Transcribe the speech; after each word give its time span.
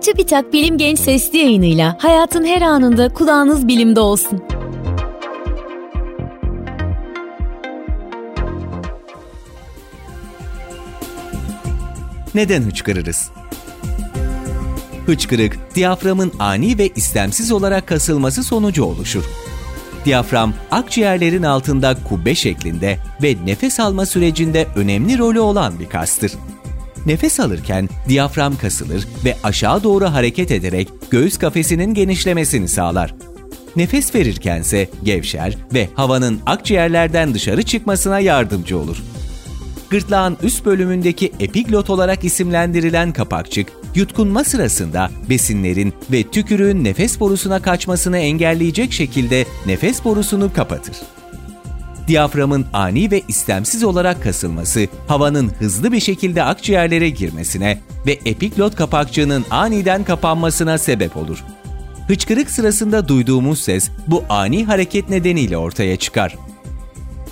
TÜBİTAK 0.00 0.52
Bilim 0.52 0.78
Genç 0.78 0.98
Sesli 0.98 1.38
yayınıyla 1.38 1.96
hayatın 2.00 2.44
her 2.44 2.62
anında 2.62 3.08
kulağınız 3.08 3.68
bilimde 3.68 4.00
olsun. 4.00 4.42
Neden 12.34 12.62
hıçkırırız? 12.62 13.30
Hıçkırık, 15.06 15.58
diyaframın 15.74 16.32
ani 16.38 16.78
ve 16.78 16.88
istemsiz 16.88 17.52
olarak 17.52 17.86
kasılması 17.86 18.44
sonucu 18.44 18.84
oluşur. 18.84 19.24
Diyafram, 20.04 20.54
akciğerlerin 20.70 21.42
altında 21.42 21.96
kubbe 22.08 22.34
şeklinde 22.34 22.98
ve 23.22 23.36
nefes 23.44 23.80
alma 23.80 24.06
sürecinde 24.06 24.66
önemli 24.76 25.18
rolü 25.18 25.40
olan 25.40 25.78
bir 25.80 25.88
kastır. 25.88 26.32
Nefes 27.06 27.40
alırken 27.40 27.88
diyafram 28.08 28.56
kasılır 28.56 29.08
ve 29.24 29.36
aşağı 29.44 29.82
doğru 29.82 30.04
hareket 30.04 30.50
ederek 30.50 30.88
göğüs 31.10 31.38
kafesinin 31.38 31.94
genişlemesini 31.94 32.68
sağlar. 32.68 33.14
Nefes 33.76 34.14
verirkense 34.14 34.88
gevşer 35.02 35.56
ve 35.74 35.88
havanın 35.94 36.40
akciğerlerden 36.46 37.34
dışarı 37.34 37.62
çıkmasına 37.62 38.20
yardımcı 38.20 38.78
olur. 38.78 38.96
Gırtlağın 39.90 40.36
üst 40.42 40.64
bölümündeki 40.64 41.32
epiglot 41.40 41.90
olarak 41.90 42.24
isimlendirilen 42.24 43.12
kapakçık, 43.12 43.72
yutkunma 43.94 44.44
sırasında 44.44 45.10
besinlerin 45.30 45.92
ve 46.12 46.22
tükürüğün 46.22 46.84
nefes 46.84 47.20
borusuna 47.20 47.62
kaçmasını 47.62 48.18
engelleyecek 48.18 48.92
şekilde 48.92 49.44
nefes 49.66 50.04
borusunu 50.04 50.52
kapatır. 50.52 50.96
Diyaframın 52.10 52.66
ani 52.72 53.10
ve 53.10 53.22
istemsiz 53.28 53.84
olarak 53.84 54.22
kasılması, 54.22 54.86
havanın 55.08 55.48
hızlı 55.58 55.92
bir 55.92 56.00
şekilde 56.00 56.42
akciğerlere 56.42 57.08
girmesine 57.08 57.78
ve 58.06 58.18
epiglot 58.24 58.76
kapakçığının 58.76 59.44
aniden 59.50 60.04
kapanmasına 60.04 60.78
sebep 60.78 61.16
olur. 61.16 61.44
Hıçkırık 62.06 62.50
sırasında 62.50 63.08
duyduğumuz 63.08 63.60
ses 63.60 63.90
bu 64.06 64.24
ani 64.28 64.64
hareket 64.64 65.10
nedeniyle 65.10 65.56
ortaya 65.56 65.96
çıkar. 65.96 66.36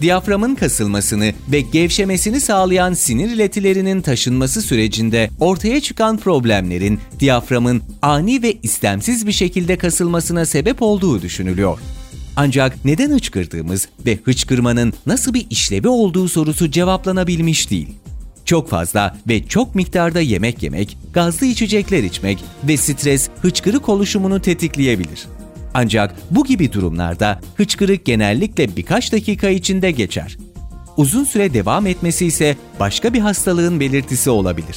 Diyaframın 0.00 0.54
kasılmasını 0.54 1.32
ve 1.52 1.60
gevşemesini 1.60 2.40
sağlayan 2.40 2.94
sinir 2.94 3.28
iletilerinin 3.28 4.00
taşınması 4.00 4.62
sürecinde 4.62 5.30
ortaya 5.40 5.80
çıkan 5.80 6.16
problemlerin 6.16 7.00
diyaframın 7.20 7.82
ani 8.02 8.42
ve 8.42 8.54
istemsiz 8.62 9.26
bir 9.26 9.32
şekilde 9.32 9.78
kasılmasına 9.78 10.46
sebep 10.46 10.82
olduğu 10.82 11.22
düşünülüyor. 11.22 11.78
Ancak 12.36 12.84
neden 12.84 13.10
hıçkırdığımız 13.10 13.88
ve 14.06 14.18
hıçkırmanın 14.24 14.92
nasıl 15.06 15.34
bir 15.34 15.46
işlevi 15.50 15.88
olduğu 15.88 16.28
sorusu 16.28 16.70
cevaplanabilmiş 16.70 17.70
değil. 17.70 17.88
Çok 18.44 18.70
fazla 18.70 19.16
ve 19.28 19.46
çok 19.46 19.74
miktarda 19.74 20.20
yemek 20.20 20.62
yemek, 20.62 20.98
gazlı 21.12 21.46
içecekler 21.46 22.02
içmek 22.02 22.44
ve 22.64 22.76
stres 22.76 23.28
hıçkırık 23.42 23.88
oluşumunu 23.88 24.40
tetikleyebilir. 24.40 25.26
Ancak 25.74 26.14
bu 26.30 26.44
gibi 26.44 26.72
durumlarda 26.72 27.40
hıçkırık 27.56 28.04
genellikle 28.04 28.76
birkaç 28.76 29.12
dakika 29.12 29.48
içinde 29.48 29.90
geçer. 29.90 30.36
Uzun 30.96 31.24
süre 31.24 31.54
devam 31.54 31.86
etmesi 31.86 32.26
ise 32.26 32.56
başka 32.80 33.14
bir 33.14 33.20
hastalığın 33.20 33.80
belirtisi 33.80 34.30
olabilir. 34.30 34.76